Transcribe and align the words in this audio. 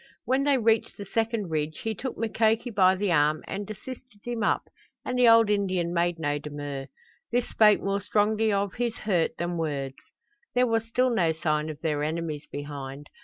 When 0.25 0.45
they 0.45 0.57
reached 0.57 0.97
the 0.97 1.05
second 1.05 1.49
ridge 1.51 1.81
he 1.81 1.93
took 1.93 2.17
Mukoki 2.17 2.71
by 2.71 2.95
the 2.95 3.11
arm 3.11 3.43
and 3.45 3.69
assisted 3.69 4.21
him 4.23 4.41
up, 4.41 4.63
and 5.05 5.15
the 5.15 5.27
old 5.29 5.47
Indian 5.47 5.93
made 5.93 6.17
no 6.17 6.39
demur. 6.39 6.87
This 7.31 7.47
spoke 7.47 7.81
more 7.81 8.01
strongly 8.01 8.51
of 8.51 8.73
his 8.73 8.95
hurt 8.95 9.37
than 9.37 9.57
words. 9.57 9.97
There 10.55 10.65
was 10.65 10.85
still 10.87 11.11
no 11.11 11.33
sign 11.33 11.69
of 11.69 11.81
their 11.81 12.01
enemies 12.01 12.47
behind. 12.51 13.11